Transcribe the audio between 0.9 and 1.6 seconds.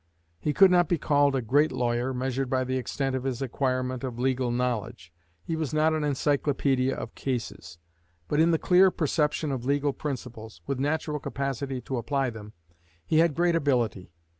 called a